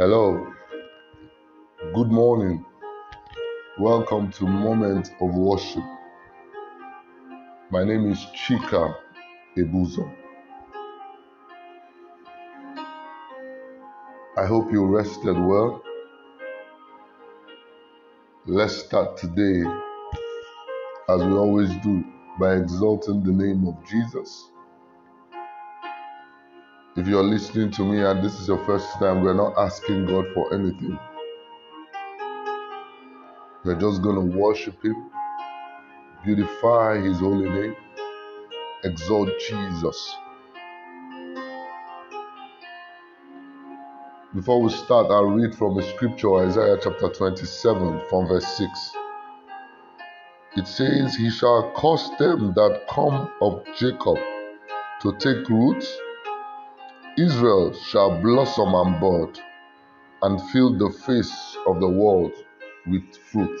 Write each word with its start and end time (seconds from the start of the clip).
Hello, 0.00 0.50
good 1.94 2.10
morning. 2.10 2.64
Welcome 3.78 4.32
to 4.32 4.46
Moment 4.46 5.10
of 5.20 5.34
Worship. 5.34 5.84
My 7.70 7.84
name 7.84 8.10
is 8.10 8.16
Chika 8.34 8.96
Ebuzo. 9.58 10.10
I 14.38 14.46
hope 14.46 14.72
you 14.72 14.86
rested 14.86 15.38
well. 15.38 15.82
Let's 18.46 18.76
start 18.76 19.18
today, 19.18 19.68
as 21.10 21.22
we 21.22 21.32
always 21.32 21.76
do, 21.82 22.02
by 22.38 22.54
exalting 22.56 23.22
the 23.22 23.32
name 23.32 23.68
of 23.68 23.76
Jesus. 23.86 24.48
If 26.96 27.06
you're 27.06 27.22
listening 27.22 27.70
to 27.72 27.84
me 27.84 28.02
and 28.02 28.20
this 28.20 28.40
is 28.40 28.48
your 28.48 28.58
first 28.66 28.92
time, 28.98 29.22
we're 29.22 29.32
not 29.32 29.56
asking 29.56 30.06
God 30.06 30.24
for 30.34 30.52
anything. 30.52 30.98
We're 33.64 33.78
just 33.78 34.02
going 34.02 34.16
to 34.16 34.36
worship 34.36 34.84
Him, 34.84 35.08
beautify 36.24 37.00
His 37.00 37.20
holy 37.20 37.48
name, 37.48 37.76
exalt 38.82 39.30
Jesus. 39.38 40.16
Before 44.34 44.60
we 44.60 44.72
start, 44.72 45.12
I'll 45.12 45.26
read 45.26 45.54
from 45.54 45.76
the 45.76 45.84
scripture, 45.84 46.44
Isaiah 46.44 46.76
chapter 46.82 47.08
27, 47.08 48.00
from 48.10 48.26
verse 48.26 48.48
6. 48.58 48.90
It 50.56 50.66
says, 50.66 51.14
He 51.14 51.30
shall 51.30 51.70
cause 51.76 52.10
them 52.18 52.52
that 52.54 52.82
come 52.88 53.30
of 53.40 53.64
Jacob 53.78 54.18
to 55.02 55.16
take 55.20 55.48
root 55.48 55.84
Israel 57.20 57.74
shall 57.74 58.18
blossom 58.22 58.74
and 58.74 58.98
bud, 58.98 59.38
and 60.22 60.40
fill 60.52 60.78
the 60.78 60.90
face 61.04 61.54
of 61.66 61.78
the 61.78 61.88
world 61.88 62.32
with 62.86 63.14
fruit. 63.30 63.60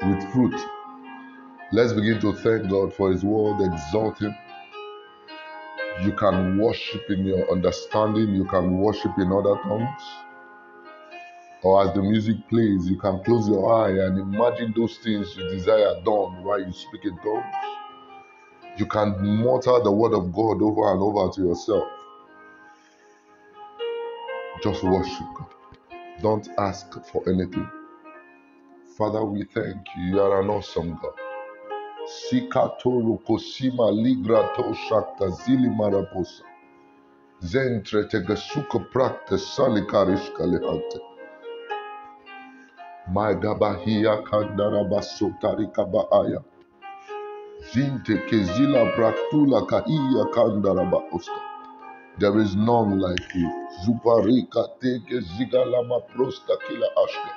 With 0.00 0.32
fruit. 0.32 0.58
Let's 1.70 1.92
begin 1.92 2.18
to 2.22 2.32
thank 2.32 2.70
God 2.70 2.94
for 2.94 3.12
His 3.12 3.22
word, 3.22 3.60
exalt 3.60 4.22
Him. 4.22 4.34
You 6.02 6.12
can 6.12 6.56
worship 6.56 7.10
in 7.10 7.26
your 7.26 7.52
understanding, 7.52 8.34
you 8.36 8.46
can 8.46 8.78
worship 8.78 9.12
in 9.18 9.30
other 9.30 9.60
tongues. 9.62 10.02
Or 11.62 11.86
as 11.86 11.94
the 11.94 12.02
music 12.02 12.48
plays, 12.48 12.88
you 12.88 12.96
can 12.96 13.22
close 13.22 13.46
your 13.46 13.70
eye 13.70 13.90
and 14.06 14.18
imagine 14.18 14.72
those 14.74 14.96
things 15.04 15.36
you 15.36 15.46
desire 15.50 16.00
done 16.06 16.42
while 16.42 16.58
you 16.58 16.72
speak 16.72 17.04
in 17.04 17.18
tongues. 17.18 17.81
You 18.78 18.86
can 18.86 19.10
mutter 19.44 19.80
the 19.84 19.92
word 19.92 20.14
of 20.14 20.32
God 20.32 20.62
over 20.62 20.92
and 20.92 21.02
over 21.02 21.32
to 21.34 21.42
yourself. 21.42 21.84
Just 24.62 24.82
worship 24.84 25.26
God. 25.36 25.54
Don't 26.22 26.48
ask 26.58 26.92
for 27.12 27.22
anything. 27.28 27.68
Father, 28.96 29.24
we 29.24 29.44
thank 29.44 29.86
you. 29.96 30.02
You 30.04 30.20
are 30.20 30.42
an 30.42 30.50
awesome 30.50 30.98
God. 31.02 31.14
Sikatoro 32.06 33.18
kosima 33.26 33.90
ligrato 33.90 34.74
shakta 34.74 35.28
zili 35.30 35.68
maraposa. 35.70 36.42
Zentre 37.40 38.04
tegesuka 38.04 38.78
prakte 38.92 39.38
salikarishka 39.38 40.46
lehante. 40.46 41.00
My 43.12 43.34
gabahia 43.34 44.22
kandara 44.22 44.84
basotarika 44.84 45.84
baaya. 45.84 46.42
Zinte 47.70 48.14
kezila 48.28 48.84
praktula 48.96 49.60
kaiya 49.66 50.24
kandara 50.34 50.84
baoska. 50.90 51.40
There 52.18 52.38
is 52.40 52.56
none 52.56 52.98
like 53.00 53.34
you. 53.34 53.50
Zuparika 53.84 54.68
teke 54.80 55.20
zigalama 55.20 56.00
prosta 56.14 56.54
kila 56.68 56.86
ashka. 57.04 57.30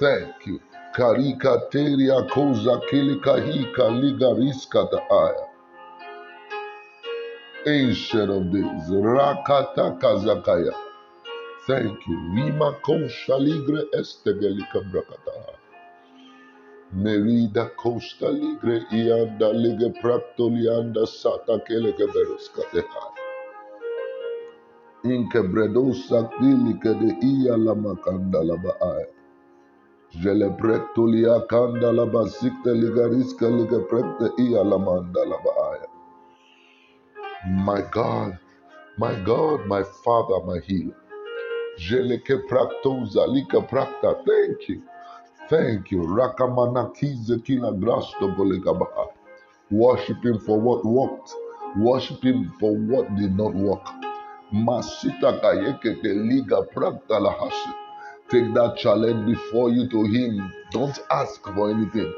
Thank 0.00 0.46
you. 0.46 0.60
Karika 0.96 1.70
teria 1.70 2.22
koza 2.34 2.80
kilika 2.90 3.36
hika 3.36 3.88
liga 3.90 4.34
riska 4.34 4.88
da 4.92 4.98
aya. 5.10 5.46
Ancient 7.66 8.30
of 8.30 8.44
days. 8.52 8.90
Rakata 8.90 9.98
kazakaya. 10.00 10.74
Thank 11.66 12.06
you. 12.08 12.18
Rima 12.36 12.72
kosha 12.82 13.38
ligre 13.38 13.82
estegelika 14.00 14.80
brakata. 14.92 15.32
Merida 16.94 17.68
costa 17.76 18.30
ligre 18.30 18.82
ianda 18.92 19.52
lige 19.52 19.90
praktolianda 20.02 21.06
sata 21.06 21.58
kelege 21.66 22.06
beruska 22.14 22.62
de 22.74 22.80
aya. 22.80 23.30
Inke 25.16 25.42
bredosa 25.42 26.30
dilike 26.40 26.94
de 27.00 27.10
iya 27.22 27.56
lama 27.56 27.96
kanda 28.04 28.42
laba 28.44 28.72
aya. 28.82 29.06
Jele 30.22 30.50
prektolia 30.60 31.40
kanda 31.48 31.92
la 31.92 32.06
basikte 32.06 32.74
ligariska 32.74 33.48
liga 33.50 33.80
prekte 33.90 34.30
ia 34.42 34.64
la 34.64 34.78
manda 34.78 35.24
la 35.26 35.38
baaya. 35.44 35.88
My 37.66 37.82
God, 37.92 38.38
my 38.98 39.14
God, 39.24 39.66
my 39.66 39.82
Father, 40.04 40.40
my 40.46 40.60
healer. 40.66 40.96
Jele 41.78 42.18
ke 42.18 42.36
praktoza 42.50 43.26
lika 43.28 43.60
prakta. 43.62 44.14
Thank 44.26 44.68
you. 44.70 44.82
Thank 45.48 45.90
you. 45.90 46.02
Rakamana 46.02 46.92
kize 46.94 47.42
kila 47.44 47.72
grasto 47.72 48.28
baaya. 48.28 49.08
Worship 49.70 50.24
him 50.24 50.38
for 50.38 50.60
what 50.60 50.84
worked. 50.84 51.32
Worship 51.76 52.22
him 52.22 52.52
for 52.60 52.72
what 52.76 53.14
did 53.16 53.36
not 53.36 53.54
work. 53.54 53.86
Masita 54.52 55.40
kayeke 55.42 56.00
ke 56.00 56.10
liga 56.14 56.62
prakta 56.74 57.20
la. 57.20 57.34
Take 58.30 58.54
that 58.54 58.76
challenge 58.78 59.26
before 59.26 59.70
you 59.70 59.88
to 59.88 60.04
Him. 60.04 60.52
Don't 60.70 60.98
ask 61.10 61.42
for 61.42 61.70
anything. 61.70 62.12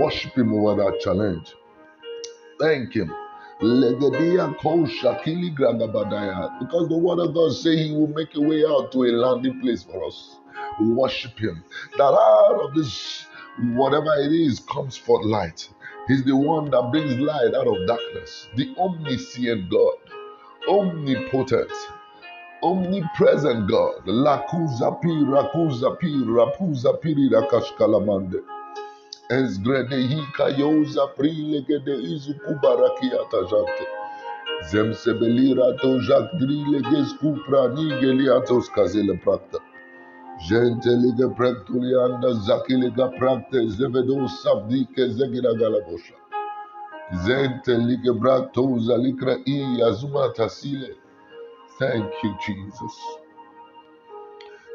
Worship 0.00 0.36
Him 0.36 0.52
over 0.52 0.82
that 0.82 1.00
challenge. 1.00 1.54
Thank 2.60 2.94
Him. 2.94 3.12
Legedia 3.62 4.54
kosha 4.60 5.14
kili 5.22 5.50
gragabadaya. 5.56 6.58
Because 6.60 6.88
the 6.88 6.96
word 6.98 7.20
of 7.20 7.34
God 7.34 7.52
says 7.52 7.78
He 7.78 7.92
will 7.92 8.08
make 8.08 8.34
a 8.34 8.40
way 8.40 8.64
out 8.66 8.90
to 8.92 9.04
a 9.04 9.12
landing 9.12 9.60
place 9.60 9.84
for 9.84 10.04
us. 10.06 10.36
Worship 10.80 11.38
Him. 11.38 11.64
That 11.96 12.04
out 12.04 12.60
of 12.64 12.74
this, 12.74 13.26
whatever 13.74 14.14
it 14.18 14.32
is, 14.32 14.60
comes 14.60 14.96
forth 14.96 15.24
light. 15.24 15.68
He's 16.08 16.24
the 16.24 16.36
one 16.36 16.70
that 16.70 16.90
brings 16.90 17.18
light 17.18 17.54
out 17.54 17.66
of 17.66 17.86
darkness. 17.86 18.48
The 18.56 18.74
omniscient 18.78 19.70
God, 19.70 19.98
omnipotent, 20.68 21.72
omnipresent 22.62 23.68
God. 23.70 24.06
Lakuza 24.06 25.00
pi, 25.00 25.08
rakuza 25.08 25.98
pi, 25.98 26.08
rapuza 26.26 27.00
piri 27.00 27.30
rakashkalamande. 27.30 28.40
Ezgrede 29.30 29.96
hika 29.96 30.48
yoza 30.48 31.06
prilegede 31.16 31.94
izu 31.94 32.34
kubarakiata 32.34 33.38
jante. 33.50 33.86
Zemsebelira 34.70 35.76
to 35.80 35.98
jak 36.00 36.32
drile 36.38 36.80
gesku 36.90 37.38
pranigeli 37.46 38.28
atos 38.36 38.68
kazele 38.70 39.14
prakta. 39.24 39.58
Gente 40.40 40.90
lige 40.90 41.28
prektulianda 41.36 42.32
zakiliga 42.34 43.08
prakte 43.18 43.68
zevedo 43.68 44.28
sabdike 44.28 45.08
zegira 45.08 45.52
galabosha. 45.54 46.14
Zente 47.24 47.78
lige 47.78 48.12
braktoza 48.12 48.96
likra 48.96 49.36
i 49.46 49.82
azuma 49.88 50.28
tasile. 50.36 50.90
Thank 51.78 52.12
you, 52.24 52.30
Jesus. 52.46 52.96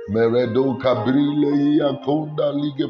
Meredo 0.09 0.78
cabrile 0.81 1.52
ia 1.75 1.94
conda 2.06 2.52
lige 2.52 2.88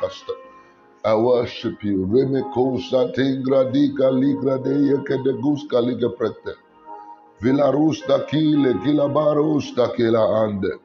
casta. 0.00 0.51
I 1.04 1.14
worship 1.14 1.82
you. 1.82 2.06
Reme 2.06 2.42
cosa 2.54 3.10
tingra 3.12 3.64
dica 3.72 4.08
ligra 4.08 4.56
de 4.62 5.02
que 5.04 5.16
de 5.24 5.32
gusca 5.42 5.80
liga 5.80 6.08
prete. 6.10 6.54
Vilarus 7.40 8.06
da 8.06 8.20
kile, 8.24 8.74
kilabarus 8.84 9.74
da 9.74 9.88
kila 9.88 10.22
ande. 10.44 10.78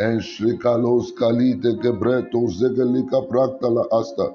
En 0.00 0.18
shrikalos 0.18 1.12
kalite 1.12 1.76
que 1.82 1.92
breto 1.92 2.48
zegelika 2.48 3.20
practa 3.28 3.68
la 3.68 3.84
asta. 3.92 4.32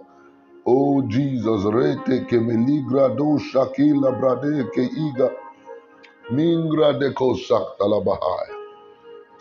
Oh 0.67 1.01
Jesus, 1.09 1.65
rete 1.73 2.27
ke 2.27 2.39
me 2.39 2.53
ligra 2.53 3.09
do 3.17 3.39
shakila 3.39 4.11
brade 4.19 4.69
que 4.75 4.83
iga 4.83 5.31
mingra 6.29 6.99
de 6.99 7.09
kosakta 7.13 7.89
la 7.89 7.99
bahaya. 7.99 8.53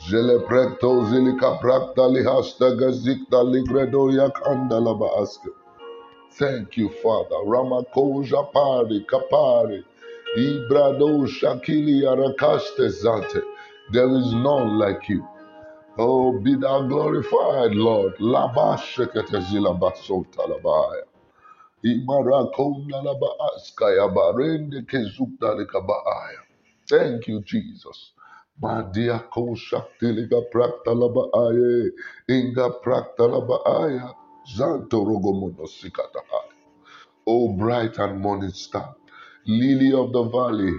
Jele 0.08 0.38
prekto 0.48 1.04
zilika 1.10 1.58
prakta 1.60 2.08
lihasta 2.08 2.72
gazikta 2.74 3.42
ligredo 3.44 4.08
yakanda 4.10 4.80
la. 4.80 5.63
Thank 6.38 6.76
you, 6.78 6.90
Father. 7.02 7.36
Ramako 7.46 8.24
japari 8.24 9.06
kapari. 9.06 9.84
Ibrado 10.38 11.26
shakili 11.28 12.06
arakaste 12.06 12.88
zante. 12.90 13.42
There 13.92 14.08
is 14.18 14.32
none 14.34 14.78
like 14.78 15.08
you. 15.10 15.26
Oh, 15.98 16.38
be 16.40 16.56
thou 16.56 16.82
glorified, 16.88 17.72
Lord. 17.74 18.14
Labashekete 18.20 19.40
zila 19.50 19.74
basota 19.78 20.46
labaya. 20.48 21.04
Imarakonda 21.84 23.02
laba 23.02 23.28
askaya 23.56 24.08
barende 24.08 24.82
kezukta 24.86 25.54
likabaaya. 25.56 26.40
Thank 26.88 27.28
you, 27.28 27.42
Jesus. 27.42 28.12
Madia 28.62 29.18
koshakti 29.32 30.12
liga 30.14 30.42
prakta 30.52 30.94
laba 30.94 31.30
aye. 31.34 31.90
Inga 32.28 32.70
prakta 32.84 33.28
laba 33.28 33.58
aya. 34.46 34.56
Zanto 34.56 35.04
rogomono 35.04 35.66
sikata 35.66 36.20
O 37.26 37.48
bright 37.56 37.98
and 37.98 38.20
morning 38.20 38.50
star, 38.52 38.96
lily 39.46 39.94
of 39.94 40.12
the 40.12 40.24
valley, 40.24 40.74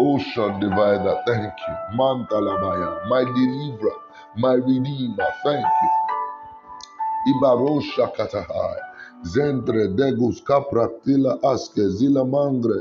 ocean 0.00 0.60
divider, 0.60 1.22
thank 1.26 1.54
you. 1.68 1.76
Mantalabaya, 1.98 3.08
my 3.10 3.24
deliverer, 3.24 3.96
my 4.38 4.54
redeemer, 4.54 5.28
thank 5.44 5.66
you. 5.82 5.90
Ibarosha 7.34 8.12
katahai, 8.16 8.80
zentre 9.24 9.88
degus 9.96 10.42
capractila 10.42 11.38
aske 11.44 11.90
zila 11.90 12.24
mangre, 12.24 12.80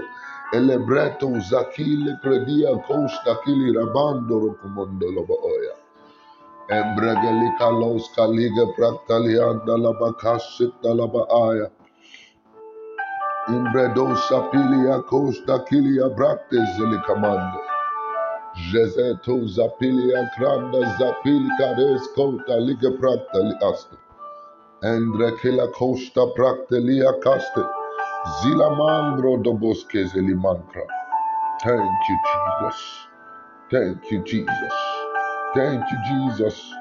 elebreto 0.53 1.29
zakile 1.51 2.19
credia 2.23 2.77
costa 2.87 3.37
kili 3.45 3.73
rabando 3.73 4.39
rokumondo 4.39 5.07
loboya. 5.11 5.76
Embregeli 6.69 7.49
kalos 7.59 8.09
kalige 8.15 8.65
praktalianda 8.75 9.77
labakashita 9.77 10.91
labaaya. 10.99 11.69
Imbredo 13.47 14.15
sapilia 14.27 15.01
costa 15.07 15.59
kilia 15.59 16.09
bracte 16.09 16.57
zilikamande. 16.75 17.59
Jezeto 18.71 19.47
zapilia 19.47 20.29
kranda 20.35 20.81
zapili 20.99 21.49
kades 21.57 22.07
kota 22.15 22.59
lige 22.59 22.91
prakta 22.99 23.39
li 23.39 23.55
aste. 23.71 23.95
Endre 24.83 25.31
kila 25.41 25.67
costa 25.67 26.27
prakte 26.35 26.79
lia 26.79 27.13
kaste. 27.23 27.63
Zila 28.41 28.69
mandro 28.75 29.37
do 29.37 29.53
bosque 29.53 30.03
zelimankra. 30.05 30.83
Thank 31.63 32.09
you, 32.09 32.17
Jesus. 32.27 32.81
Thank 33.71 34.11
you, 34.11 34.23
Jesus. 34.23 34.96
Thank 35.55 35.83
you, 35.91 35.97
Jesus. 36.07 36.73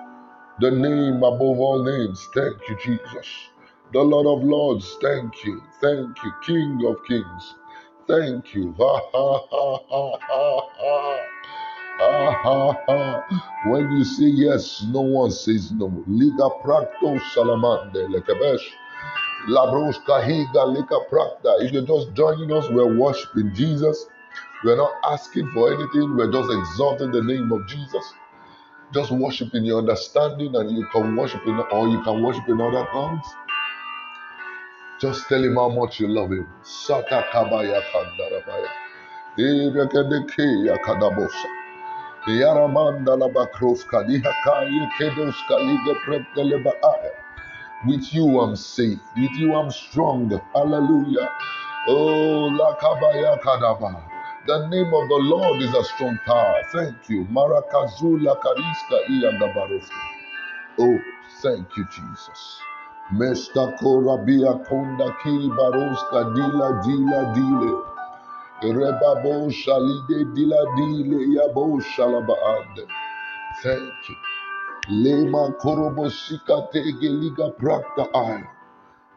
The 0.60 0.70
name 0.70 1.18
above 1.18 1.60
all 1.60 1.84
names. 1.84 2.28
Thank 2.34 2.56
you, 2.68 2.76
Jesus. 2.82 3.28
The 3.92 4.00
Lord 4.00 4.26
of 4.26 4.46
Lords. 4.48 4.96
Thank 5.02 5.44
you. 5.44 5.62
Thank 5.82 6.16
you, 6.24 6.32
King 6.46 6.82
of 6.86 6.96
Kings. 7.06 7.54
Thank 8.08 8.54
you. 8.54 8.74
Ha 8.78 9.00
ha 9.12 9.40
ha 9.50 9.78
ha 9.90 10.18
ha 10.20 10.60
ha. 10.78 11.20
Ha 12.00 12.72
ha. 12.86 13.24
When 13.66 13.92
you 13.92 14.04
say 14.04 14.26
yes, 14.26 14.84
no 14.90 15.02
one 15.02 15.30
says 15.30 15.72
no. 15.72 15.86
Liga 16.08 16.48
practo 16.64 17.20
salamande 17.34 18.08
lekebesh. 18.08 18.66
Labros 19.48 19.98
kahiga 20.06 20.66
lika 20.74 20.98
prakta. 21.10 21.62
If 21.64 21.72
you're 21.72 21.86
just 21.86 22.14
joining 22.14 22.52
us, 22.52 22.68
we're 22.70 22.96
worshiping 22.98 23.54
Jesus. 23.54 24.06
We're 24.64 24.76
not 24.76 24.92
asking 25.10 25.50
for 25.52 25.72
anything. 25.74 26.16
We're 26.16 26.32
just 26.32 26.50
exalting 26.50 27.12
the 27.12 27.22
name 27.22 27.52
of 27.52 27.66
Jesus. 27.68 28.14
Just 28.94 29.10
worship 29.10 29.54
in 29.54 29.64
your 29.64 29.78
understanding, 29.78 30.54
and 30.54 30.70
you 30.70 30.86
can 30.92 31.16
worship 31.16 31.42
in, 31.46 31.58
or 31.72 31.88
you 31.88 32.02
can 32.02 32.22
worship 32.22 32.48
in 32.48 32.60
other 32.60 32.86
tongues. 32.92 33.26
Just 35.00 35.28
tell 35.28 35.42
him 35.42 35.56
how 35.56 35.68
much 35.68 36.00
you 36.00 36.08
love 36.08 36.30
him. 36.30 36.48
Sata 36.62 37.24
kabaya 37.30 37.82
kandarabaya. 37.92 38.68
With 47.86 48.14
you 48.14 48.40
I'm 48.40 48.56
safe. 48.56 48.98
With 49.16 49.30
you 49.38 49.54
I'm 49.54 49.70
strong. 49.70 50.40
Hallelujah. 50.54 51.30
Oh, 51.88 52.50
lakabaya 52.50 53.38
kadaba. 53.42 54.15
The 54.46 54.68
name 54.68 54.94
of 54.94 55.08
the 55.08 55.20
Lord 55.26 55.60
is 55.60 55.74
a 55.74 55.82
strong 55.82 56.18
tower. 56.24 56.62
Thank 56.72 57.08
you. 57.08 57.24
Marakazula 57.32 58.36
kariska 58.38 58.96
iyagabaroska. 59.10 60.02
Oh, 60.78 60.98
thank 61.42 61.76
you, 61.76 61.84
Jesus. 61.90 62.60
Mesta 63.12 63.72
korabia 63.80 64.54
konda 64.68 65.10
kiri 65.22 65.48
baroska 65.48 66.24
dila 66.34 66.82
dila 66.84 67.34
dile. 67.34 67.72
Rebabo 68.62 69.50
shalide 69.50 70.24
dila 70.34 70.60
dile 70.76 71.18
yabo 71.36 71.80
shalabaande. 71.80 72.86
Thank 73.62 74.08
you. 74.08 74.16
Lema 74.88 75.52
korobo 75.58 76.10
sika 76.10 76.62
tege 76.72 77.08
liga 77.08 77.50
prakta 77.50 78.06
ay. 78.14 78.42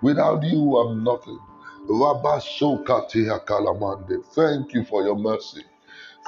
Without 0.02 0.44
you, 0.44 0.78
I'm 0.78 1.04
nothing. 1.04 1.40
Rabasoka 1.88 3.08
teha 3.10 3.40
kalamande. 3.46 4.24
Thank 4.34 4.74
you 4.74 4.84
for 4.86 5.04
your 5.04 5.16
mercy. 5.18 5.64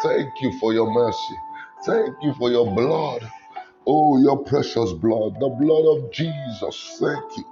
Thank 0.04 0.30
you 0.42 0.58
for 0.60 0.74
your 0.74 0.92
mercy. 0.92 1.36
Thank 1.86 2.16
you 2.24 2.34
for 2.36 2.52
your 2.52 2.74
blood. 2.76 3.30
Oh, 3.88 4.22
your 4.22 4.44
precious 4.46 4.94
blood, 4.94 5.36
the 5.40 5.50
blood 5.50 5.86
of 5.98 6.12
Jesus. 6.14 6.98
Thank 7.00 7.38
you. 7.38 7.46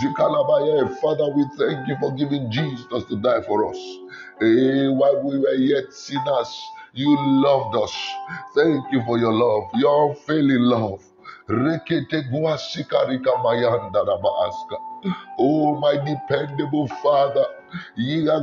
Zikalabaye. 0.00 0.88
Father, 1.00 1.28
we 1.36 1.44
thank 1.58 1.88
you 1.88 1.96
for 2.00 2.12
giving 2.14 2.50
Jesus 2.50 3.04
to 3.08 3.16
die 3.22 3.42
for 3.42 3.68
us. 3.70 3.78
Eh, 4.42 4.88
while 4.88 5.22
we 5.24 5.38
were 5.38 5.54
yet 5.54 5.92
sinners, 5.92 6.50
you 6.94 7.16
loved 7.20 7.76
us. 7.76 7.94
Thank 8.54 8.92
you 8.92 9.02
for 9.06 9.18
your 9.18 9.32
love, 9.32 9.70
your 9.74 10.10
unfailing 10.10 10.62
love. 10.62 11.02
Rekete 11.48 12.22
guasikarika 12.30 13.32
mayanda 13.44 14.04
rabaaska. 14.04 14.76
Oh, 15.38 15.78
my 15.80 15.96
dependable 16.04 16.88
Father. 17.02 17.44
You 17.96 18.30
are 18.30 18.40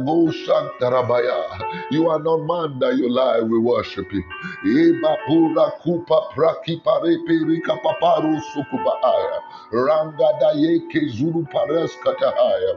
not 2.20 2.38
man 2.46 2.80
that 2.80 2.96
you 2.98 3.10
lie, 3.10 3.42
we 3.42 3.60
worship 3.60 4.12
you. 4.14 4.24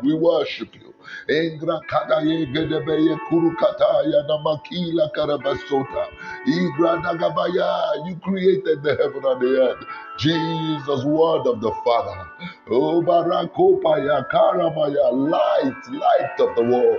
We 0.03 0.15
worship 0.15 0.75
you. 0.75 0.95
Engra 1.29 1.81
kadaye 1.89 2.47
gedebeye 2.47 3.17
kuru 3.29 3.51
kataya 3.57 4.23
namakila 4.29 5.09
karabasota. 5.15 6.09
Igra 6.47 7.03
dagabaya. 7.03 8.07
You 8.09 8.17
created 8.17 8.83
the 8.83 8.97
heaven 8.97 9.25
and 9.25 9.41
the 9.41 9.63
earth. 9.63 9.85
Jesus, 10.19 11.05
word 11.05 11.47
of 11.47 11.61
the 11.61 11.71
Father. 11.85 12.27
Oh, 12.69 13.01
Barakopaya, 13.01 14.29
Karamaya, 14.29 15.13
light, 15.13 15.89
light 15.89 16.41
of 16.41 16.57
the 16.57 16.63
world. 16.65 16.99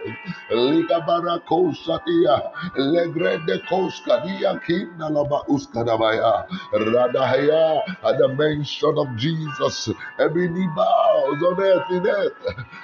Liga 0.49 1.01
Barakosatia, 1.05 2.51
Legrede 2.77 3.61
Koskadia, 3.67 4.61
Kindalaba 4.63 5.45
Uskadabaya, 5.47 6.47
Radahaya, 6.71 7.81
at 8.01 8.17
the 8.17 8.29
mention 8.29 8.97
of 8.97 9.13
Jesus, 9.17 9.89
every 10.19 10.47
knee 10.47 10.69
bows 10.73 11.43
on 11.43 11.59
earth, 11.59 11.91
in 11.91 12.07
earth, 12.07 12.33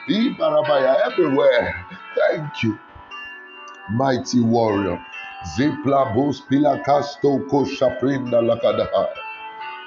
Ibarabaya, 0.10 1.10
everywhere. 1.10 1.86
Thank 2.18 2.64
you, 2.64 2.78
mighty 3.92 4.42
warrior. 4.42 5.00
Zipla 5.58 6.14
Bus 6.14 6.42
Pilakasto 6.52 7.48
Koshaprinda 7.48 8.44
Lakadaha. 8.44 9.08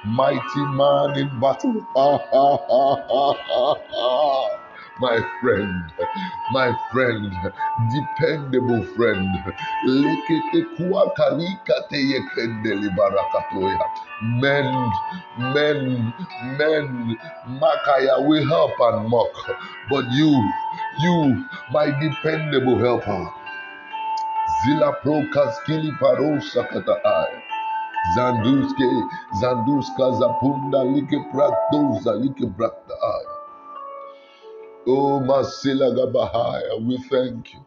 Mighty 0.07 0.65
man 0.77 1.19
in 1.19 1.41
battle. 1.41 1.87
My 4.99 5.21
friend, 5.43 5.93
my 6.53 6.73
friend, 6.91 7.31
dependable 7.93 8.83
friend. 8.97 9.29
Men, 14.41 14.91
men, 15.53 16.15
men, 16.57 17.17
Makaya 17.61 18.27
will 18.27 18.49
help 18.49 18.73
and 18.81 19.11
mock. 19.11 19.29
But 19.91 20.05
you, 20.13 20.33
you, 21.01 21.45
my 21.73 21.91
dependable 22.01 22.79
helper. 22.79 23.29
Zila 24.65 24.93
pro 25.03 25.21
kaskili 25.35 25.93
paro 26.01 26.41
sakata 26.41 26.97
Zanduske, 28.15 28.91
Zanduska 29.41 30.13
Zapunda 30.21 30.83
Like 30.85 31.19
Praktoza 31.33 32.13
Like 32.21 32.47
Prakta. 32.57 32.95
Oh 34.87 35.21
Masila 35.21 35.91
Gabahaya, 35.97 36.87
we 36.87 36.99
thank 37.11 37.55
you. 37.55 37.61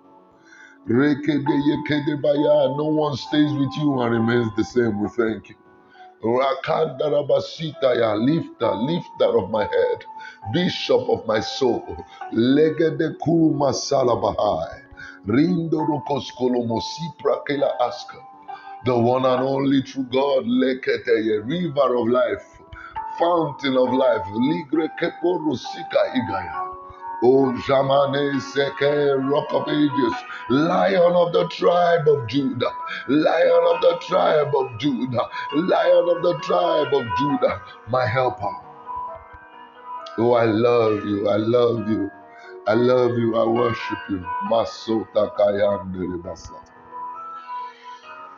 No 0.88 2.86
one 2.86 3.16
stays 3.18 3.52
with 3.54 3.72
you 3.78 4.02
and 4.02 4.14
remains 4.14 4.50
the 4.58 4.64
same. 4.64 5.00
We 5.02 5.10
thank 5.10 5.50
you. 5.50 5.56
Rakanda 6.24 7.10
Rabasita 7.10 7.96
ya 7.96 8.14
lifter, 8.16 8.72
lifter 8.76 9.38
of 9.40 9.50
my 9.52 9.64
head, 9.64 10.06
bishop 10.54 11.08
of 11.10 11.26
my 11.28 11.40
soul. 11.40 11.84
Legede 12.34 13.18
Kuruma 13.20 13.74
Salabahai. 13.74 14.82
Rindo 15.28 15.80
Rokoskolomosi 15.88 17.08
Prakela 17.24 17.72
Aska. 17.82 18.18
The 18.86 18.98
one 18.98 19.26
and 19.26 19.42
only 19.42 19.82
true 19.84 20.04
God, 20.04 20.46
Lekete, 20.46 21.46
river 21.46 21.96
of 21.96 22.08
life, 22.08 22.62
fountain 23.20 23.76
of 23.78 23.94
life, 23.94 24.26
Ligre 24.32 24.90
Keporo 25.00 25.58
Sika 25.58 26.04
Igaya. 26.16 26.70
O 27.22 27.52
Jamane 27.68 28.40
Seke, 28.40 29.30
Rock 29.30 29.52
of 29.52 29.68
Ages, 29.68 30.14
Lion 30.50 31.14
of 31.14 31.34
the 31.34 31.50
tribe 31.50 32.08
of 32.08 32.26
Judah, 32.30 32.72
Lion 33.10 33.76
of 33.76 33.82
the 33.82 34.00
tribe 34.08 34.56
of 34.56 34.80
Judah, 34.80 35.28
Lion 35.54 36.10
of 36.16 36.24
the 36.24 36.40
tribe 36.42 36.94
of 36.94 37.06
Judah, 37.18 37.62
my 37.90 38.06
helper. 38.08 38.56
Oh, 40.18 40.32
I 40.34 40.46
love 40.46 41.06
you, 41.06 41.28
I 41.28 41.36
love 41.36 41.90
you, 41.90 42.10
I 42.68 42.74
love 42.74 43.18
you, 43.18 43.36
I 43.36 43.46
worship 43.46 44.00
you. 44.10 44.26
Masota 44.50 45.36
Kayande 45.36 46.22
Basata. 46.24 46.69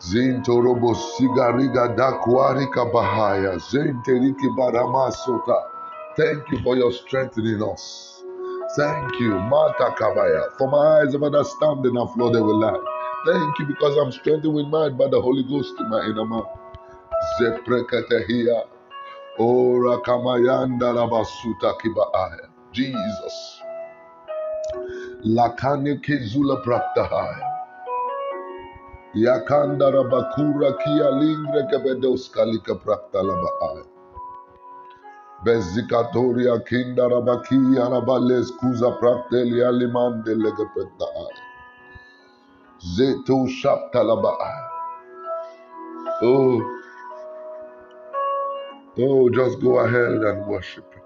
Zintorobo 0.01 0.95
sigariga 0.95 1.87
dakwarika 1.95 2.85
bahaya. 2.85 3.57
Zenteriki 3.57 4.49
baramasota. 4.57 5.55
Thank 6.17 6.49
you 6.51 6.59
for 6.63 6.75
your 6.75 6.91
strengthening 6.91 7.61
us. 7.61 8.23
Thank 8.75 9.19
you, 9.19 9.29
Mata 9.29 9.93
Kabaya. 9.99 10.57
For 10.57 10.67
my 10.69 11.01
eyes 11.01 11.13
of 11.13 11.23
understanding 11.23 11.95
have 11.95 12.13
flooded 12.13 12.41
with 12.41 12.55
light. 12.55 12.81
Thank 13.27 13.59
you 13.59 13.65
because 13.67 13.95
I'm 13.97 14.11
strengthened 14.11 14.55
with 14.55 14.67
mind 14.67 14.97
by 14.97 15.07
the 15.07 15.21
Holy 15.21 15.43
Ghost 15.43 15.73
in 15.79 15.89
my 15.89 16.03
inner 16.05 16.25
man. 16.25 16.43
Zepreketehia. 17.39 18.63
Ora 19.37 20.01
kamayanda 20.01 20.93
rabasuta 20.97 21.77
kibaaya. 21.79 22.49
Jesus. 22.71 23.61
Lakane 25.23 26.01
kezula 26.01 26.63
praktahaya. 26.63 27.50
Yakanda 29.15 29.91
rabakura 29.91 30.71
kia 30.83 31.11
lingre 31.11 31.63
kebedoska 31.71 32.45
lika 32.45 32.75
praktalabaaya. 32.75 33.85
Bezikatoria 35.45 36.59
kinda 36.65 37.09
rabakia 37.09 37.89
rabales 37.89 38.51
kuza 38.57 38.91
praktelia 38.99 39.71
limande 39.71 40.35
lege 40.35 40.65
praktahaya. 40.75 41.41
Zeto 42.79 43.47
shaptalabaaya. 43.47 44.69
Oh, 46.23 46.61
oh, 48.99 49.29
just 49.29 49.59
go 49.61 49.79
ahead 49.79 50.23
and 50.23 50.47
worship 50.47 50.93
him. 50.93 51.03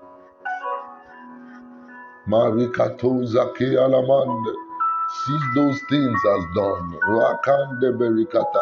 Marikatoza 2.28 3.54
ke 3.56 3.78
alamande. 3.78 4.65
See 5.24 5.40
those 5.56 5.80
things 5.90 6.20
as 6.34 6.44
done. 6.56 7.00
Rakande 7.08 7.92
berikata 7.98 8.62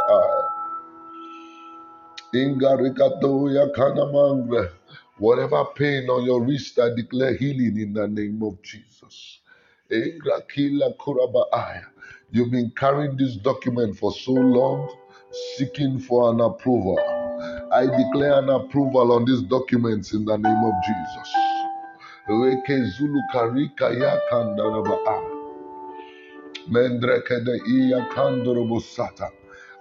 kanamangre. 3.76 4.70
Whatever 5.18 5.66
pain 5.76 6.10
on 6.10 6.26
your 6.26 6.42
wrist, 6.44 6.80
I 6.80 6.90
declare 6.96 7.36
healing 7.36 7.78
in 7.80 7.94
the 7.94 8.08
name 8.08 8.42
of 8.44 8.62
Jesus. 8.62 9.40
Ingra 9.92 10.48
kila 10.48 10.94
kuraba 10.94 11.46
aya. 11.54 11.86
You've 12.32 12.52
been 12.52 12.72
carrying 12.76 13.18
this 13.18 13.36
document 13.36 13.98
for 13.98 14.12
so 14.12 14.32
long, 14.32 14.90
seeking 15.58 16.00
for 16.00 16.32
an 16.32 16.42
approval. 16.42 17.00
I 17.72 17.86
declare 17.86 18.40
an 18.40 18.50
approval 18.50 19.12
on 19.12 19.26
these 19.26 19.42
documents 19.44 20.14
in 20.14 20.26
the 20.26 20.38
name 20.38 20.64
of 20.64 20.74
Jesus. 20.84 21.34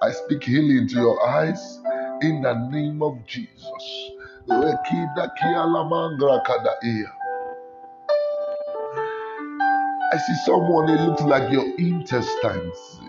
I 0.02 0.12
speak 0.12 0.44
healing 0.44 0.88
to 0.88 0.96
your 0.96 1.28
eyes 1.28 1.80
in 2.22 2.42
the 2.42 2.54
name 2.70 3.02
of 3.02 3.24
Jesus. 3.26 4.10
I 10.12 10.18
see 10.18 10.34
someone, 10.46 10.90
it 10.90 11.00
looks 11.02 11.22
like 11.22 11.52
your 11.52 11.66
intestines. 11.78 13.00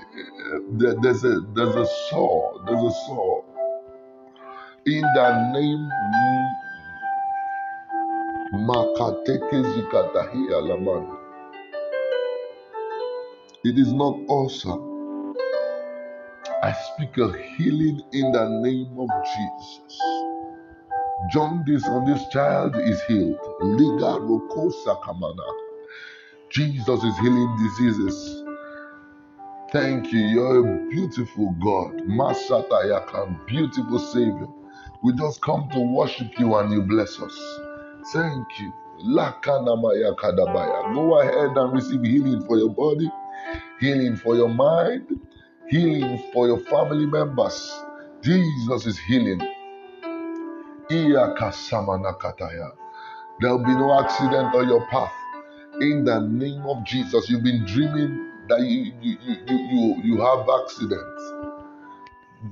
There's 0.74 1.24
a 1.26 1.42
there's 1.56 1.76
a 1.76 1.86
sore. 2.10 2.64
There's 2.68 2.84
a 2.84 2.92
sore. 3.08 3.46
In 4.86 5.02
the 5.02 5.52
name 5.54 5.90
mm, 5.90 6.48
mm. 8.54 8.68
Makateke 8.68 9.64
zikatahia 9.64 10.62
lamanda. 10.62 11.18
It 13.66 13.80
is 13.80 13.94
not 13.94 14.20
awesome. 14.28 14.98
I 16.62 16.74
speak 16.74 17.18
a 17.18 17.32
healing 17.56 18.02
in 18.12 18.32
the 18.34 18.50
name 18.62 19.00
of 19.00 19.10
Jesus. 19.24 20.00
Jaundice 21.32 21.88
on 21.88 22.06
this 22.06 22.28
child 22.28 22.76
is 22.76 23.02
healed. 23.04 23.40
Liga 23.62 24.20
rokosa 24.20 25.02
kamana. 25.04 25.48
Jesus 26.50 27.04
is 27.06 27.18
healing 27.20 27.58
diseases. 27.58 28.44
Thank 29.72 30.12
you. 30.12 30.20
You're 30.20 30.60
a 30.60 30.90
beautiful 30.90 31.56
God. 31.64 31.94
Masata 32.08 32.84
Yakan, 32.86 33.48
beautiful 33.48 34.00
Savior. 34.00 34.48
We 35.04 35.14
just 35.14 35.42
come 35.42 35.70
to 35.72 35.80
worship 35.80 36.38
you 36.38 36.56
and 36.56 36.72
you 36.72 36.82
bless 36.84 37.18
us. 37.22 37.60
Thank 38.14 38.46
you. 38.60 38.74
Go 40.94 41.20
ahead 41.22 41.58
and 41.58 41.74
receive 41.74 42.02
healing 42.04 42.46
for 42.46 42.58
your 42.58 42.70
body, 42.70 43.10
healing 43.80 44.16
for 44.16 44.36
your 44.36 44.50
mind, 44.50 45.08
healing 45.70 46.24
for 46.34 46.48
your 46.48 46.60
family 46.60 47.06
members. 47.06 47.74
Jesus 48.22 48.86
is 48.86 48.98
healing. 49.00 49.42
There'll 53.40 53.58
be 53.60 53.74
no 53.74 54.00
accident 54.00 54.56
on 54.56 54.68
your 54.68 54.86
path. 54.88 55.12
In 55.82 56.06
the 56.06 56.20
name 56.22 56.64
of 56.64 56.86
Jesus, 56.86 57.30
you've 57.30 57.44
been 57.44 57.66
dreaming 57.66 58.30
that 58.48 58.62
you 58.62 58.94
you 59.02 59.18
you, 59.26 59.36
you, 59.48 60.02
you 60.04 60.22
have 60.22 60.48
accidents. 60.62 61.34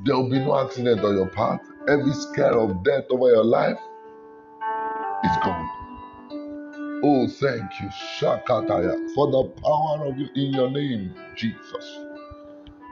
There'll 0.06 0.30
be 0.30 0.40
no 0.40 0.58
accident 0.60 1.02
on 1.02 1.16
your 1.16 1.30
path. 1.30 1.62
Every 1.88 2.14
scare 2.14 2.58
of 2.58 2.84
death 2.84 3.06
over 3.10 3.28
your 3.30 3.44
life 3.44 3.80
is 5.24 5.38
gone. 5.44 5.81
Oh, 7.04 7.28
thank 7.28 7.80
you, 7.82 7.90
Shakataya, 8.20 8.96
for 9.16 9.32
the 9.32 9.44
power 9.64 10.06
of 10.08 10.18
you 10.20 10.28
in 10.36 10.54
your 10.54 10.70
name, 10.72 11.16
Jesus. 11.38 12.00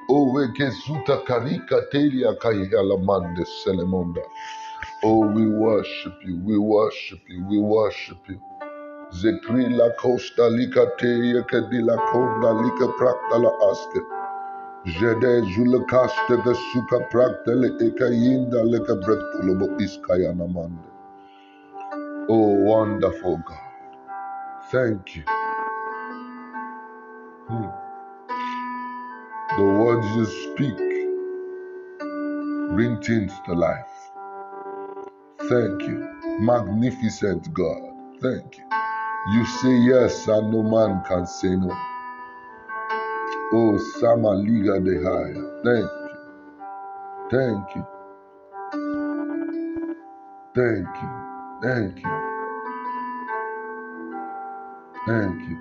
Oh, 0.09 0.31
Selemonda. 3.65 4.23
Oh, 5.03 5.27
we 5.27 5.47
worship 5.49 6.15
you, 6.25 6.39
we 6.45 6.57
worship 6.57 7.21
you, 7.29 7.45
we 7.47 7.59
worship 7.59 8.19
you. 8.29 8.41
Zekri 9.11 9.69
la 9.77 9.89
costa 10.01 10.49
lika 10.49 10.85
teya 10.99 11.43
kadila 11.43 11.97
konda 12.11 12.53
lika 12.63 12.87
prakta 12.99 13.39
la 13.39 13.51
aske. 13.71 14.01
Jede 14.85 15.41
jule 15.55 15.79
kaste 15.87 16.37
de 16.45 16.53
suka 16.73 16.99
prakta 17.11 17.55
le 17.55 17.69
eka 17.87 18.07
yinda 18.09 18.63
leka 18.63 18.95
brektulobo 18.95 19.67
iskaya 19.81 20.33
namande. 20.33 20.89
Oh, 22.29 22.53
wonderful 22.65 23.37
God. 23.47 23.68
Thank 24.71 25.15
you. 25.15 25.23
Hmm. 27.47 27.69
The 29.57 29.63
words 29.63 30.05
you 30.15 30.25
speak 30.53 30.77
bring 32.75 33.01
things 33.01 33.33
to 33.45 33.53
life. 33.53 34.11
Thank 35.39 35.81
you. 35.81 36.07
Magnificent 36.41 37.51
God. 37.51 37.81
Thank 38.21 38.59
you. 38.59 38.63
You 39.33 39.45
say 39.45 39.75
yes 39.75 40.27
and 40.27 40.51
no 40.51 40.61
man 40.61 41.03
can 41.07 41.25
say 41.25 41.55
no. 41.55 41.75
Oh, 43.51 43.77
Sama 43.99 44.35
Liga 44.35 44.79
de 44.79 45.03
Haya. 45.03 45.43
Thank 45.65 45.91
you. 46.05 46.17
Thank 47.31 47.75
you. 47.75 47.85
Thank 50.53 51.01
you. 51.01 51.09
Thank 51.63 52.03
you. 52.03 52.38
Thank 55.07 55.49
you. 55.49 55.57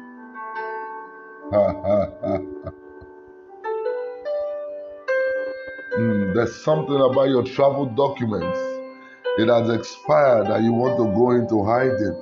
Mm, 5.98 6.34
there's 6.34 6.54
something 6.64 6.94
about 6.94 7.28
your 7.28 7.44
travel 7.44 7.86
documents. 7.86 8.58
It 9.38 9.48
has 9.48 9.70
expired 9.70 10.48
and 10.48 10.64
you 10.64 10.72
want 10.72 10.98
to 10.98 11.04
go 11.14 11.30
into 11.32 11.64
hiding. 11.64 12.20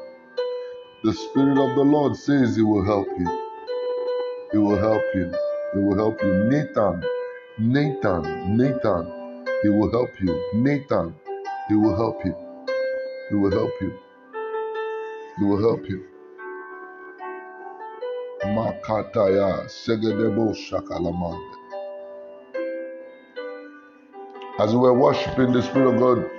The 1.05 1.13
Spirit 1.13 1.59
of 1.59 1.77
the 1.77 1.83
Lord 1.85 2.17
says 2.17 2.57
He 2.57 2.63
will 2.63 2.85
help 2.85 3.09
you. 3.19 3.47
He 4.53 4.59
will 4.59 4.79
help 4.79 5.03
you. 5.15 5.33
He 5.75 5.81
will 5.81 5.97
help 5.97 6.23
you. 6.23 6.45
Nathan, 6.45 7.03
Nathan, 7.59 8.57
Nathan, 8.57 9.47
He 9.63 9.69
will 9.71 9.91
help 9.91 10.11
you. 10.21 10.51
Nathan, 10.55 11.15
He 11.69 11.75
will 11.75 11.97
help 11.97 12.25
you. 12.25 12.35
He 13.31 13.37
will 13.37 13.51
help 13.51 13.73
you. 13.81 13.99
He 15.39 15.45
will 15.45 15.61
help 15.61 15.89
you. 15.89 16.16
Makataya 18.55 19.67
Segedebo 19.69 20.55
Shakalamande. 20.55 21.55
As 24.61 24.73
we 24.73 24.79
were 24.81 24.95
worshiping, 24.95 25.53
the 25.53 25.63
Spirit 25.63 25.95
of 25.95 26.01
God 26.01 26.31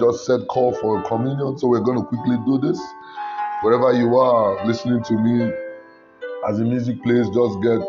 just 0.00 0.26
said 0.26 0.40
call 0.48 0.74
for 0.74 1.02
communion. 1.04 1.58
So 1.58 1.68
we're 1.68 1.80
going 1.80 1.98
to 1.98 2.04
quickly 2.06 2.36
do 2.46 2.58
this. 2.58 2.80
Wherever 3.62 3.92
you 3.92 4.16
are 4.18 4.66
listening 4.66 5.02
to 5.04 5.14
me, 5.14 5.52
As 6.48 6.58
the 6.58 6.64
music 6.64 7.02
plays, 7.04 7.26
just 7.30 7.60
get 7.62 7.82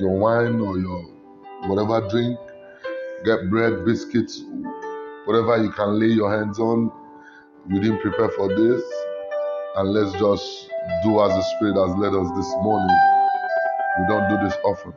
your 0.00 0.18
wine 0.18 0.60
or 0.60 0.78
your 0.78 1.02
whatever 1.68 2.08
drink, 2.08 2.38
get 3.24 3.50
bread, 3.50 3.84
biscuits, 3.84 4.44
whatever 5.26 5.62
you 5.62 5.70
can 5.72 5.98
lay 6.00 6.08
your 6.08 6.30
hands 6.30 6.58
on. 6.60 6.92
We 7.68 7.80
didn't 7.80 8.00
prepare 8.02 8.28
for 8.30 8.48
this, 8.48 8.82
and 9.76 9.90
let's 9.92 10.12
just 10.20 10.67
do 11.04 11.20
as 11.22 11.32
the 11.34 11.42
Spirit 11.56 11.76
has 11.76 11.96
led 11.98 12.14
us 12.14 12.28
this 12.36 12.50
morning. 12.62 12.96
We 14.00 14.06
don't 14.08 14.28
do 14.30 14.44
this 14.48 14.56
often. 14.64 14.94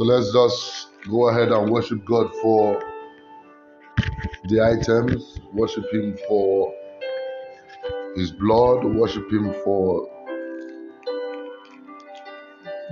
So 0.00 0.06
let's 0.06 0.32
just 0.32 0.88
go 1.10 1.28
ahead 1.28 1.52
and 1.52 1.70
worship 1.70 2.06
God 2.06 2.34
for 2.40 2.80
the 4.44 4.62
items, 4.62 5.40
worship 5.52 5.92
Him 5.92 6.16
for 6.26 6.72
His 8.16 8.32
blood, 8.32 8.82
worship 8.82 9.30
Him 9.30 9.52
for 9.62 10.08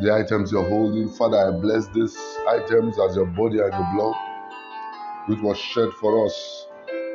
the 0.03 0.13
items 0.13 0.53
you're 0.53 0.69
holding. 0.69 1.09
Father, 1.09 1.39
I 1.39 1.59
bless 1.59 1.89
these 1.95 2.15
items 2.47 2.99
as 2.99 3.17
your 3.17 3.25
body 3.25 3.61
and 3.61 3.73
your 3.73 3.89
blood, 3.95 4.17
which 5.29 5.41
was 5.41 5.57
shed 5.57 5.89
for 6.03 6.27
us 6.27 6.67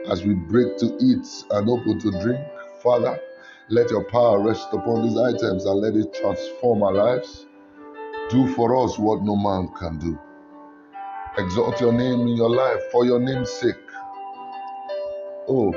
as 0.09 0.23
we 0.23 0.33
break 0.33 0.75
to 0.79 0.97
eat 1.01 1.27
and 1.51 1.69
open 1.69 2.00
to 2.00 2.09
drink. 2.19 2.43
Father, 2.81 3.19
let 3.69 3.91
your 3.91 4.05
power 4.05 4.41
rest 4.41 4.69
upon 4.71 5.03
these 5.07 5.19
items 5.19 5.65
and 5.65 5.79
let 5.79 5.93
it 5.93 6.12
transform 6.15 6.81
our 6.81 6.93
lives. 6.93 7.45
Do 8.30 8.48
for 8.56 8.84
us 8.84 8.98
what 8.98 9.22
no 9.22 9.36
man 9.36 9.70
can 9.77 10.00
do. 10.00 10.18
Exalt 11.38 11.82
your 11.82 11.92
name 11.92 12.22
in 12.22 12.38
your 12.38 12.50
life 12.50 12.80
for 12.92 13.06
your 13.06 13.20
name's 13.20 13.51
sake. 13.51 13.75
Oh, 15.48 15.74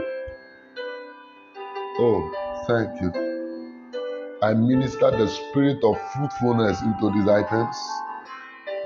oh, 1.99 2.65
thank 2.69 3.01
you. 3.01 4.39
I 4.43 4.55
minister 4.55 5.11
the 5.11 5.27
spirit 5.27 5.83
of 5.83 5.99
fruitfulness 6.13 6.81
into 6.83 7.11
these 7.11 7.29
items, 7.29 7.77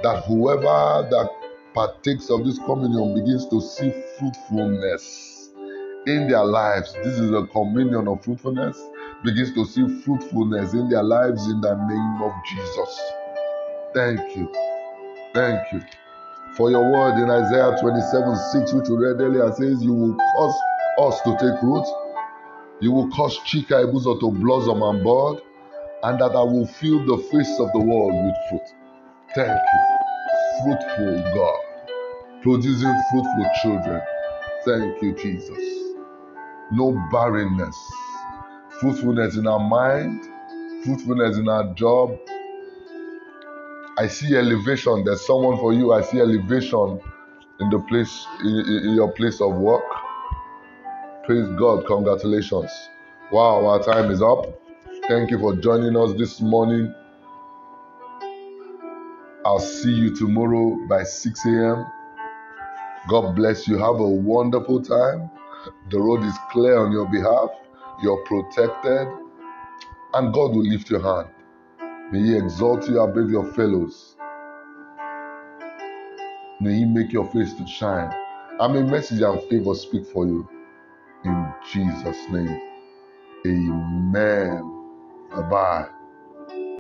that 0.03 0.25
whoever 0.27 1.09
that 1.11 1.31
partakes 1.75 2.31
of 2.31 2.45
this 2.45 2.59
communion 2.61 3.15
begins 3.15 3.47
to 3.49 3.61
see 3.61 3.93
fruitfulness 4.19 5.51
in 6.07 6.29
their 6.29 6.45
lives. 6.45 6.95
This 7.05 7.19
is 7.19 7.31
a 7.33 7.47
communion 7.49 8.09
of 8.09 8.25
fruitfulness, 8.25 8.81
begins 9.23 9.53
to 9.55 9.67
see 9.67 9.87
fruitfulness 10.03 10.73
in 10.73 10.89
their 10.89 11.03
lives 11.03 11.47
in 11.49 11.61
the 11.61 11.75
name 11.75 12.23
of 12.23 12.33
Jesus. 12.47 13.01
Thank 13.95 14.37
you. 14.37 14.53
Thank 15.35 15.73
you. 15.73 15.83
For 16.57 16.71
your 16.71 16.91
word 16.93 17.23
in 17.23 17.31
Isaiah 17.31 17.77
27 17.81 18.37
6, 18.53 18.73
which 18.75 18.89
we 18.89 18.97
read 18.97 19.21
earlier, 19.21 19.51
says, 19.53 19.83
You 19.83 19.95
will 19.95 20.17
cause 20.17 20.57
us 20.99 21.21
to 21.23 21.33
take 21.41 21.63
root, 21.63 21.87
you 22.81 22.93
will 22.93 23.09
cause 23.11 23.39
Chika 23.41 23.85
Ibuzo 23.85 24.19
to 24.21 24.31
blossom 24.31 24.83
and 24.83 25.05
bud, 25.05 25.41
and 26.05 26.21
that 26.21 26.37
I 26.37 26.43
will 26.43 26.67
fill 26.67 27.05
the 27.07 27.19
face 27.31 27.59
of 27.61 27.73
the 27.73 27.81
world 27.81 28.13
with 28.25 28.35
fruit. 28.49 28.77
Thank 29.35 29.61
you. 29.61 30.65
Fruitful 30.65 31.35
God, 31.35 31.83
producing 32.43 33.03
fruitful 33.11 33.51
children. 33.63 34.03
Thank 34.65 35.03
you, 35.03 35.15
Jesus. 35.17 35.95
No 36.73 36.93
barrenness. 37.13 37.77
Fruitfulness 38.81 39.37
in 39.37 39.47
our 39.47 39.61
mind, 39.61 40.23
fruitfulness 40.85 41.37
in 41.39 41.49
our 41.49 41.73
job. 41.75 42.17
I 44.01 44.07
see 44.07 44.35
elevation. 44.35 45.05
There's 45.05 45.27
someone 45.27 45.59
for 45.59 45.75
you. 45.75 45.93
I 45.93 46.01
see 46.01 46.21
elevation 46.21 47.03
in 47.61 47.69
the 47.69 47.81
place, 47.81 48.27
in, 48.43 48.95
your 48.95 49.13
place 49.13 49.43
of 49.43 49.55
work. 49.57 49.85
Praise 51.27 51.47
God. 51.59 51.85
Congratulations. 51.87 52.71
Wow, 53.31 53.67
our 53.67 53.85
time 53.85 54.11
is 54.11 54.23
up. 54.23 54.47
Thank 55.07 55.31
you 55.31 55.39
for 55.39 55.55
joining 55.55 55.99
us 55.99 56.15
this 56.19 56.41
morning. 56.41 56.95
I'll 59.45 59.59
see 59.59 59.93
you 59.93 60.17
tomorrow 60.17 60.79
by 60.89 61.03
6 61.03 61.45
a.m. 61.45 61.85
God 63.11 63.37
bless 63.37 63.69
you. 63.69 63.77
Have 63.77 64.01
a 64.01 64.09
wonderful 64.09 64.81
time. 64.81 65.31
The 65.91 66.01
road 66.01 66.25
is 66.25 66.35
clear 66.51 66.79
on 66.79 66.91
your 66.91 67.07
behalf. 67.07 67.51
You're 68.03 68.25
protected. 68.25 69.09
And 70.15 70.33
God 70.33 70.53
will 70.53 70.67
lift 70.67 70.89
your 70.89 71.03
hand. 71.03 71.29
May 72.13 72.21
He 72.23 72.37
exalt 72.37 72.89
you 72.89 73.01
above 73.01 73.31
your 73.31 73.47
fellows. 73.55 74.17
May 76.61 76.75
He 76.81 76.85
make 76.87 77.13
your 77.13 77.31
face 77.33 77.55
to 77.55 77.67
shine. 77.67 78.13
And 78.61 78.75
may 78.75 78.83
mercy 78.83 79.23
and 79.23 79.43
favor 79.45 79.75
speak 79.75 80.07
for 80.07 80.27
you. 80.27 80.49
In 81.25 81.55
Jesus' 81.73 82.29
name. 82.31 82.61
Amen. 83.47 84.85
Bye 85.31 85.43
bye. 85.51 85.89